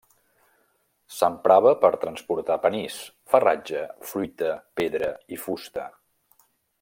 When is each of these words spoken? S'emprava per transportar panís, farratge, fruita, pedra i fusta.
S'emprava 1.17 1.73
per 1.83 1.91
transportar 2.07 2.57
panís, 2.65 2.97
farratge, 3.35 3.85
fruita, 4.13 4.51
pedra 4.81 5.15
i 5.37 5.43
fusta. 5.47 5.89